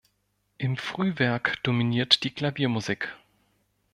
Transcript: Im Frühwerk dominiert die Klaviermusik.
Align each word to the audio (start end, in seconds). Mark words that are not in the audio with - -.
Im 0.57 0.77
Frühwerk 0.77 1.61
dominiert 1.61 2.23
die 2.23 2.31
Klaviermusik. 2.31 3.09